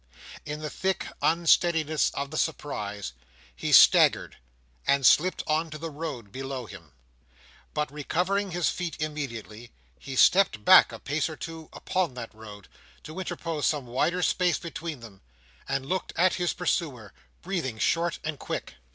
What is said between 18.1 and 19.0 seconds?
and quick.